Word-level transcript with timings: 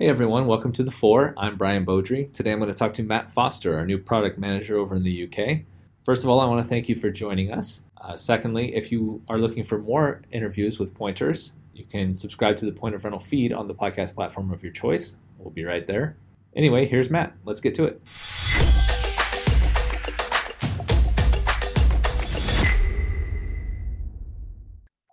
Hey 0.00 0.06
everyone, 0.06 0.46
welcome 0.46 0.70
to 0.74 0.84
The 0.84 0.92
Four. 0.92 1.34
I'm 1.36 1.56
Brian 1.56 1.84
Beaudry. 1.84 2.32
Today 2.32 2.52
I'm 2.52 2.60
going 2.60 2.70
to 2.70 2.78
talk 2.78 2.92
to 2.92 3.02
Matt 3.02 3.28
Foster, 3.28 3.76
our 3.76 3.84
new 3.84 3.98
product 3.98 4.38
manager 4.38 4.78
over 4.78 4.94
in 4.94 5.02
the 5.02 5.24
UK. 5.24 5.62
First 6.04 6.22
of 6.22 6.30
all, 6.30 6.38
I 6.38 6.46
want 6.46 6.62
to 6.62 6.68
thank 6.68 6.88
you 6.88 6.94
for 6.94 7.10
joining 7.10 7.50
us. 7.50 7.82
Uh, 8.00 8.14
secondly, 8.14 8.72
if 8.76 8.92
you 8.92 9.20
are 9.28 9.38
looking 9.38 9.64
for 9.64 9.80
more 9.80 10.22
interviews 10.30 10.78
with 10.78 10.94
pointers, 10.94 11.54
you 11.74 11.84
can 11.84 12.14
subscribe 12.14 12.56
to 12.58 12.64
the 12.64 12.70
Point 12.70 12.94
of 12.94 13.02
Rental 13.02 13.18
feed 13.18 13.52
on 13.52 13.66
the 13.66 13.74
podcast 13.74 14.14
platform 14.14 14.52
of 14.52 14.62
your 14.62 14.70
choice. 14.70 15.16
We'll 15.36 15.50
be 15.50 15.64
right 15.64 15.84
there. 15.84 16.16
Anyway, 16.54 16.86
here's 16.86 17.10
Matt. 17.10 17.34
Let's 17.44 17.60
get 17.60 17.74
to 17.74 17.86
it. 17.86 18.00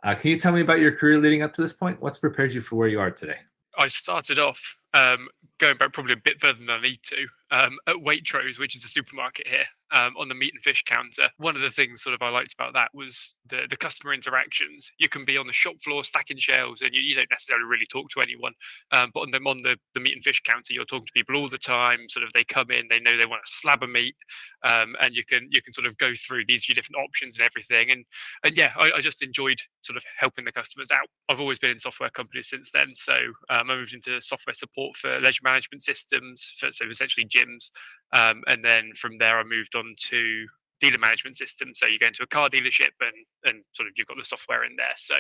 Uh, 0.04 0.14
can 0.14 0.30
you 0.30 0.40
tell 0.40 0.54
me 0.54 0.62
about 0.62 0.78
your 0.78 0.92
career 0.92 1.18
leading 1.18 1.42
up 1.42 1.56
to 1.56 1.64
this 1.64 1.74
point? 1.74 2.00
What's 2.04 2.20
prepared 2.20 2.54
you 2.54 2.62
for 2.62 2.76
where 2.76 2.88
you 2.88 3.00
are 3.00 3.10
today? 3.10 3.38
I 3.78 3.88
started 3.88 4.40
off 4.40 4.62
um, 4.94 5.28
going 5.60 5.78
back 5.78 5.94
probably 5.94 6.14
a 6.14 6.18
bit 6.24 6.40
further 6.40 6.60
than 6.60 6.70
I 6.70 6.82
need 6.82 7.00
to 7.04 7.28
um, 7.52 7.78
at 7.88 7.96
Waitrose, 7.96 8.60
which 8.60 8.76
is 8.76 8.84
a 8.84 8.88
supermarket 8.88 9.48
here, 9.48 9.66
um, 9.92 10.14
on 10.18 10.28
the 10.28 10.36
meat 10.36 10.54
and 10.54 10.64
fish 10.64 10.84
counter. 10.84 11.30
One 11.38 11.56
of 11.56 11.62
the 11.62 11.72
things 11.72 12.02
sort 12.02 12.16
of 12.16 12.22
I 12.22 12.30
liked 12.30 12.54
about 12.54 12.74
that 12.74 12.90
was 12.94 13.36
the 13.50 13.68
the 13.70 13.78
customer 13.78 14.14
interactions. 14.14 14.92
You 14.98 15.10
can 15.10 15.26
be 15.26 15.38
on 15.38 15.48
the 15.48 15.54
shop 15.54 15.76
floor 15.84 16.04
stacking 16.04 16.40
shelves, 16.40 16.82
and 16.82 16.94
you, 16.94 17.02
you 17.02 17.16
don't 17.16 17.30
necessarily 17.30 17.66
really 17.66 17.86
talk 17.92 18.10
to 18.12 18.22
anyone. 18.22 18.54
Um, 18.92 19.12
but 19.14 19.22
on 19.22 19.32
them 19.32 19.48
on 19.48 19.62
the, 19.62 19.78
the 19.94 20.00
meat 20.00 20.16
and 20.16 20.24
fish 20.24 20.42
counter, 20.44 20.74
you're 20.74 20.86
talking 20.86 21.08
to 21.08 21.14
people 21.14 21.36
all 21.36 21.50
the 21.50 21.58
time. 21.58 22.00
Sort 22.10 22.26
of 22.26 22.34
they 22.34 22.44
come 22.44 22.72
in, 22.72 22.88
they 22.90 23.00
know 23.00 23.18
they 23.18 23.26
want 23.26 23.42
a 23.46 23.50
slab 23.50 23.84
of 23.84 23.90
meat, 23.90 24.16
um, 24.64 24.96
and 25.02 25.16
you 25.16 25.24
can 25.24 25.48
you 25.52 25.62
can 25.62 25.74
sort 25.74 25.88
of 25.88 25.98
go 25.98 26.14
through 26.28 26.46
these 26.48 26.66
different 26.66 27.04
options 27.04 27.38
and 27.38 27.46
everything. 27.46 27.92
And 27.92 28.06
and 28.44 28.58
yeah, 28.58 28.72
I, 28.78 28.92
I 28.98 29.02
just 29.02 29.22
enjoyed 29.22 29.60
sort 29.84 29.98
of 29.98 30.04
helping 30.18 30.46
the 30.46 30.52
customers 30.52 30.90
out. 30.92 31.08
I've 31.30 31.40
always 31.40 31.60
been 31.60 31.72
in 31.72 31.80
software 31.80 32.10
companies 32.10 32.50
since 32.50 32.72
then, 32.74 32.94
so 32.96 33.14
um, 33.50 33.70
I 33.70 33.76
moved 33.76 33.94
into 33.94 34.22
software 34.22 34.54
support 34.54 34.98
for 34.98 35.20
leisure 35.20 35.42
management 35.44 35.84
systems, 35.84 36.54
for, 36.60 36.72
so 36.72 36.86
essentially 36.90 37.26
gyms. 37.36 37.70
Um, 38.14 38.44
and 38.48 38.64
then 38.64 38.92
from 38.96 39.18
there, 39.18 39.40
I 39.40 39.44
moved 39.44 39.76
on 39.76 39.96
to 40.10 40.46
dealer 40.82 40.98
management 40.98 41.38
systems. 41.38 41.80
So 41.80 41.88
you 41.88 42.00
go 42.00 42.08
into 42.08 42.24
a 42.24 42.28
car 42.28 42.50
dealership 42.50 42.92
and 43.02 43.26
and 43.44 43.64
sort 43.74 43.88
of 43.88 43.94
you've 43.96 44.08
got 44.08 44.18
the 44.18 44.26
software 44.26 44.64
in 44.64 44.76
there. 44.76 44.94
So 44.98 45.16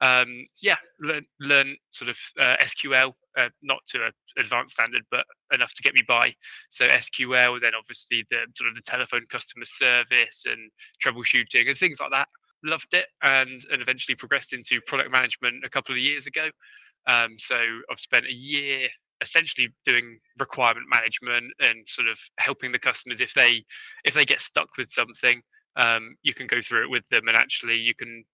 um, 0.00 0.44
yeah, 0.62 0.76
learn 1.00 1.26
learn 1.40 1.76
sort 1.90 2.10
of 2.10 2.16
uh, 2.40 2.56
SQL, 2.62 3.12
uh, 3.38 3.48
not 3.62 3.80
to 3.88 4.06
an 4.06 4.12
advanced 4.38 4.74
standard, 4.74 5.02
but 5.10 5.24
enough 5.52 5.72
to 5.74 5.82
get 5.82 5.94
me 5.94 6.02
by. 6.06 6.34
So 6.70 6.86
SQL, 6.86 7.60
then 7.60 7.72
obviously 7.78 8.24
the 8.30 8.46
sort 8.56 8.68
of 8.68 8.74
the 8.74 8.82
telephone 8.82 9.26
customer 9.30 9.66
service 9.66 10.44
and 10.46 10.70
troubleshooting 11.04 11.68
and 11.68 11.78
things 11.78 12.00
like 12.00 12.10
that. 12.10 12.28
Loved 12.64 12.94
it 12.94 13.06
and 13.22 13.64
and 13.70 13.82
eventually 13.82 14.14
progressed 14.14 14.52
into 14.52 14.80
product 14.86 15.10
management 15.12 15.64
a 15.64 15.70
couple 15.70 15.94
of 15.94 16.00
years 16.00 16.26
ago. 16.26 16.48
Um, 17.06 17.36
so 17.38 17.56
I've 17.90 18.00
spent 18.00 18.26
a 18.26 18.32
year 18.32 18.88
essentially 19.22 19.68
doing 19.84 20.18
requirement 20.38 20.86
management 20.92 21.52
and 21.60 21.86
sort 21.86 22.08
of 22.08 22.18
helping 22.38 22.72
the 22.72 22.78
customers 22.78 23.20
if 23.20 23.32
they 23.34 23.64
if 24.04 24.14
they 24.14 24.24
get 24.24 24.40
stuck 24.40 24.68
with 24.76 24.90
something 24.90 25.40
um, 25.76 26.16
you 26.22 26.34
can 26.34 26.46
go 26.46 26.60
through 26.60 26.84
it 26.84 26.90
with 26.90 27.06
them 27.08 27.28
and 27.28 27.36
actually 27.36 27.76
you 27.76 27.94
can 27.94 28.24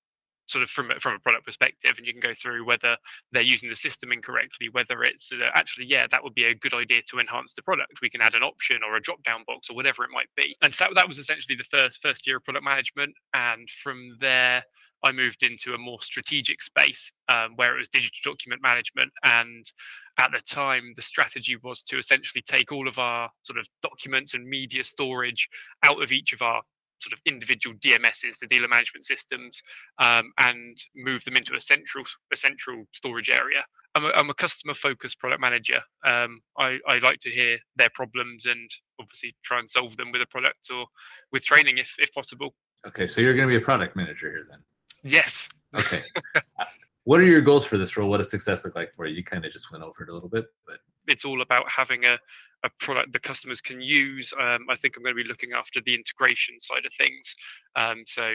sort 0.46 0.62
of 0.62 0.70
from 0.70 0.90
from 1.00 1.14
a 1.14 1.18
product 1.20 1.46
perspective 1.46 1.92
and 1.96 2.06
you 2.06 2.12
can 2.12 2.20
go 2.20 2.34
through 2.34 2.64
whether 2.64 2.96
they're 3.32 3.42
using 3.42 3.68
the 3.68 3.76
system 3.76 4.12
incorrectly 4.12 4.68
whether 4.72 5.02
it's 5.02 5.30
uh, 5.32 5.48
actually 5.54 5.86
yeah 5.86 6.06
that 6.10 6.22
would 6.22 6.34
be 6.34 6.44
a 6.44 6.54
good 6.54 6.74
idea 6.74 7.00
to 7.08 7.18
enhance 7.18 7.54
the 7.54 7.62
product. 7.62 8.00
We 8.02 8.10
can 8.10 8.20
add 8.20 8.34
an 8.34 8.42
option 8.42 8.80
or 8.86 8.96
a 8.96 9.00
drop 9.00 9.22
down 9.22 9.44
box 9.46 9.70
or 9.70 9.76
whatever 9.76 10.04
it 10.04 10.10
might 10.12 10.28
be. 10.36 10.54
And 10.62 10.74
so 10.74 10.84
that, 10.84 10.94
that 10.96 11.08
was 11.08 11.18
essentially 11.18 11.56
the 11.56 11.64
first 11.64 12.00
first 12.02 12.26
year 12.26 12.36
of 12.36 12.44
product 12.44 12.64
management. 12.64 13.14
And 13.34 13.68
from 13.82 14.16
there 14.20 14.64
I 15.04 15.12
moved 15.12 15.42
into 15.42 15.74
a 15.74 15.78
more 15.78 16.00
strategic 16.00 16.62
space 16.62 17.12
um, 17.28 17.52
where 17.56 17.74
it 17.74 17.80
was 17.80 17.88
digital 17.88 18.32
document 18.32 18.62
management. 18.62 19.12
And 19.24 19.70
at 20.18 20.30
the 20.32 20.40
time, 20.40 20.92
the 20.96 21.02
strategy 21.02 21.56
was 21.62 21.82
to 21.84 21.98
essentially 21.98 22.42
take 22.42 22.72
all 22.72 22.88
of 22.88 22.98
our 22.98 23.30
sort 23.42 23.58
of 23.58 23.66
documents 23.82 24.34
and 24.34 24.46
media 24.46 24.84
storage 24.84 25.48
out 25.84 26.02
of 26.02 26.12
each 26.12 26.32
of 26.32 26.42
our 26.42 26.62
sort 27.02 27.12
of 27.12 27.18
individual 27.26 27.76
DMSs, 27.78 28.38
the 28.40 28.46
dealer 28.46 28.68
management 28.68 29.06
systems, 29.06 29.60
um, 29.98 30.32
and 30.38 30.78
move 30.94 31.24
them 31.24 31.36
into 31.36 31.54
a 31.54 31.60
central 31.60 32.04
a 32.32 32.36
central 32.36 32.84
storage 32.92 33.28
area. 33.28 33.64
I'm 33.94 34.04
a, 34.04 34.08
I'm 34.10 34.30
a 34.30 34.34
customer 34.34 34.74
focused 34.74 35.18
product 35.18 35.40
manager. 35.40 35.80
Um, 36.04 36.40
I, 36.58 36.78
I 36.88 36.98
like 36.98 37.20
to 37.20 37.30
hear 37.30 37.58
their 37.76 37.90
problems 37.90 38.46
and 38.46 38.70
obviously 39.00 39.34
try 39.44 39.58
and 39.58 39.68
solve 39.68 39.96
them 39.96 40.12
with 40.12 40.22
a 40.22 40.26
product 40.26 40.70
or 40.72 40.86
with 41.32 41.44
training 41.44 41.78
if, 41.78 41.92
if 41.98 42.12
possible. 42.14 42.54
Okay, 42.86 43.06
so 43.06 43.20
you're 43.20 43.34
going 43.34 43.48
to 43.48 43.52
be 43.52 43.62
a 43.62 43.64
product 43.64 43.94
manager 43.94 44.30
here 44.30 44.46
then. 44.48 44.60
Yes. 45.02 45.48
Okay. 45.74 46.02
what 47.04 47.20
are 47.20 47.24
your 47.24 47.40
goals 47.40 47.64
for 47.64 47.78
this 47.78 47.96
role? 47.96 48.08
What 48.08 48.18
does 48.18 48.30
success 48.30 48.64
look 48.64 48.74
like 48.74 48.94
for 48.94 49.06
you? 49.06 49.16
You 49.16 49.24
kind 49.24 49.44
of 49.44 49.52
just 49.52 49.70
went 49.72 49.82
over 49.82 50.02
it 50.02 50.08
a 50.08 50.14
little 50.14 50.28
bit, 50.28 50.46
but 50.66 50.78
it's 51.06 51.24
all 51.24 51.42
about 51.42 51.68
having 51.68 52.04
a, 52.04 52.18
a 52.64 52.70
product 52.78 53.12
the 53.12 53.18
customers 53.18 53.60
can 53.60 53.80
use. 53.80 54.32
Um, 54.38 54.66
I 54.70 54.76
think 54.76 54.96
I'm 54.96 55.02
going 55.02 55.16
to 55.16 55.22
be 55.22 55.28
looking 55.28 55.52
after 55.52 55.80
the 55.84 55.94
integration 55.94 56.60
side 56.60 56.86
of 56.86 56.92
things. 56.98 57.34
Um, 57.76 58.04
so 58.06 58.34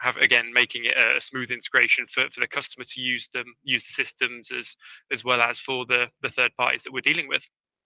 have 0.00 0.16
again 0.18 0.52
making 0.52 0.84
it 0.84 0.94
a 0.96 1.20
smooth 1.20 1.50
integration 1.50 2.06
for, 2.08 2.28
for 2.30 2.40
the 2.40 2.46
customer 2.46 2.84
to 2.84 3.00
use 3.00 3.28
them, 3.32 3.46
use 3.62 3.86
the 3.86 3.92
systems 3.92 4.50
as 4.56 4.74
as 5.12 5.24
well 5.24 5.40
as 5.40 5.58
for 5.58 5.86
the 5.86 6.06
the 6.22 6.30
third 6.30 6.52
parties 6.56 6.82
that 6.82 6.92
we're 6.92 7.00
dealing 7.00 7.28
with. 7.28 7.42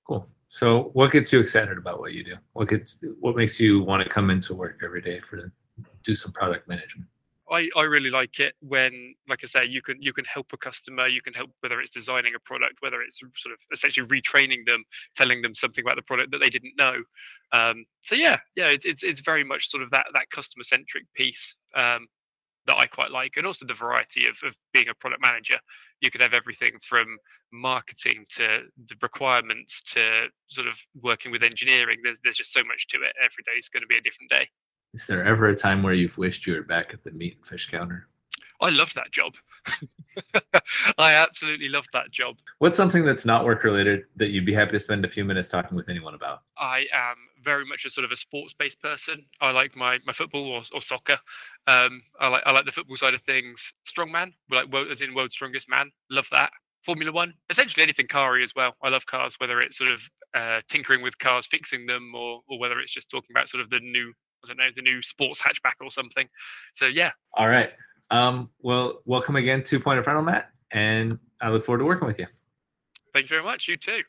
Cool. 0.06 0.28
So 0.48 0.91
what 0.94 1.12
gets 1.12 1.32
you 1.32 1.38
excited 1.38 1.78
about 1.78 2.00
what 2.00 2.12
you 2.12 2.24
do? 2.24 2.36
What 2.52 2.68
gets 2.68 2.98
what 3.20 3.36
makes 3.36 3.60
you 3.60 3.82
want 3.82 4.02
to 4.02 4.08
come 4.08 4.30
into 4.30 4.54
work 4.54 4.80
every 4.84 5.02
day 5.02 5.20
for 5.20 5.52
do 6.02 6.14
some 6.14 6.32
product 6.32 6.68
management? 6.68 7.08
I, 7.50 7.68
I 7.76 7.82
really 7.82 8.10
like 8.10 8.38
it 8.38 8.54
when, 8.60 9.14
like 9.28 9.40
I 9.42 9.46
say, 9.46 9.64
you 9.64 9.82
can 9.82 10.00
you 10.00 10.12
can 10.12 10.24
help 10.24 10.46
a 10.52 10.56
customer, 10.56 11.08
you 11.08 11.20
can 11.20 11.34
help 11.34 11.50
whether 11.60 11.80
it's 11.80 11.90
designing 11.90 12.34
a 12.34 12.40
product, 12.40 12.74
whether 12.80 13.02
it's 13.02 13.18
sort 13.18 13.52
of 13.52 13.58
essentially 13.72 14.06
retraining 14.06 14.64
them, 14.66 14.84
telling 15.16 15.42
them 15.42 15.54
something 15.54 15.84
about 15.84 15.96
the 15.96 16.02
product 16.02 16.30
that 16.30 16.38
they 16.38 16.50
didn't 16.50 16.74
know. 16.78 17.02
Um, 17.52 17.84
so 18.02 18.14
yeah, 18.14 18.38
yeah, 18.54 18.68
it's, 18.68 18.86
it's 18.86 19.02
it's 19.02 19.20
very 19.20 19.42
much 19.42 19.68
sort 19.68 19.82
of 19.82 19.90
that 19.90 20.06
that 20.14 20.30
customer 20.30 20.64
centric 20.64 21.04
piece 21.14 21.56
um, 21.74 22.06
that 22.66 22.78
I 22.78 22.86
quite 22.86 23.10
like, 23.10 23.32
and 23.36 23.46
also 23.46 23.66
the 23.66 23.74
variety 23.74 24.26
of 24.28 24.36
of 24.44 24.54
being 24.72 24.88
a 24.88 24.94
product 24.94 25.22
manager. 25.22 25.58
You 26.00 26.10
could 26.10 26.22
have 26.22 26.34
everything 26.34 26.72
from 26.88 27.18
marketing 27.52 28.24
to 28.36 28.62
the 28.88 28.94
requirements 29.02 29.82
to 29.92 30.28
sort 30.48 30.68
of 30.68 30.78
working 31.02 31.32
with 31.32 31.42
engineering. 31.42 31.98
There's 32.04 32.20
there's 32.22 32.36
just 32.36 32.52
so 32.52 32.62
much 32.64 32.86
to 32.88 32.98
it. 32.98 33.12
Every 33.18 33.42
day 33.44 33.58
is 33.58 33.68
going 33.68 33.82
to 33.82 33.88
be 33.88 33.96
a 33.96 34.00
different 34.00 34.30
day. 34.30 34.48
Is 34.92 35.06
there 35.06 35.24
ever 35.24 35.48
a 35.48 35.54
time 35.54 35.82
where 35.82 35.94
you've 35.94 36.18
wished 36.18 36.46
you 36.46 36.54
were 36.54 36.62
back 36.62 36.92
at 36.92 37.04
the 37.04 37.12
meat 37.12 37.36
and 37.36 37.46
fish 37.46 37.70
counter? 37.70 38.08
I 38.60 38.70
love 38.70 38.92
that 38.94 39.10
job. 39.10 39.34
I 40.98 41.14
absolutely 41.14 41.68
love 41.68 41.86
that 41.92 42.10
job. 42.10 42.36
What's 42.58 42.76
something 42.76 43.04
that's 43.04 43.24
not 43.24 43.44
work 43.44 43.62
related 43.64 44.04
that 44.16 44.30
you'd 44.30 44.44
be 44.44 44.52
happy 44.52 44.72
to 44.72 44.80
spend 44.80 45.04
a 45.04 45.08
few 45.08 45.24
minutes 45.24 45.48
talking 45.48 45.76
with 45.76 45.88
anyone 45.88 46.14
about? 46.14 46.42
I 46.58 46.86
am 46.92 47.16
very 47.42 47.64
much 47.64 47.84
a 47.84 47.90
sort 47.90 48.04
of 48.04 48.10
a 48.10 48.16
sports 48.16 48.54
based 48.58 48.82
person. 48.82 49.24
I 49.40 49.52
like 49.52 49.76
my, 49.76 49.98
my 50.04 50.12
football 50.12 50.52
or, 50.52 50.62
or 50.74 50.82
soccer. 50.82 51.18
Um, 51.66 52.02
I 52.18 52.28
like 52.28 52.42
I 52.44 52.52
like 52.52 52.66
the 52.66 52.72
football 52.72 52.96
side 52.96 53.14
of 53.14 53.22
things. 53.22 53.72
Strongman, 53.88 54.32
like 54.50 54.70
world, 54.72 54.90
as 54.90 55.00
in 55.00 55.14
world's 55.14 55.34
strongest 55.34 55.68
man. 55.68 55.90
Love 56.10 56.26
that. 56.32 56.50
Formula 56.84 57.12
One, 57.12 57.34
essentially 57.50 57.82
anything 57.82 58.08
car 58.08 58.38
as 58.38 58.54
well. 58.56 58.74
I 58.82 58.88
love 58.88 59.06
cars, 59.06 59.36
whether 59.38 59.60
it's 59.60 59.76
sort 59.76 59.90
of 59.90 60.00
uh, 60.34 60.60
tinkering 60.68 61.02
with 61.02 61.16
cars, 61.18 61.46
fixing 61.46 61.86
them, 61.86 62.12
or 62.14 62.40
or 62.48 62.58
whether 62.58 62.80
it's 62.80 62.92
just 62.92 63.10
talking 63.10 63.30
about 63.34 63.48
sort 63.48 63.62
of 63.62 63.70
the 63.70 63.80
new 63.80 64.12
I 64.44 64.48
don't 64.48 64.56
know, 64.56 64.70
the 64.74 64.82
new 64.82 65.02
sports 65.02 65.40
hatchback 65.40 65.74
or 65.80 65.90
something. 65.90 66.28
So 66.74 66.86
yeah. 66.86 67.10
All 67.34 67.48
right. 67.48 67.70
Um, 68.10 68.50
well, 68.60 69.02
welcome 69.04 69.36
again 69.36 69.62
to 69.64 69.78
Point 69.78 69.98
of 69.98 70.06
Rental, 70.06 70.24
Matt, 70.24 70.50
and 70.72 71.18
I 71.40 71.50
look 71.50 71.64
forward 71.64 71.78
to 71.78 71.84
working 71.84 72.08
with 72.08 72.18
you. 72.18 72.26
Thank 73.12 73.24
you 73.24 73.28
very 73.28 73.44
much. 73.44 73.68
You 73.68 73.76
too. 73.76 74.02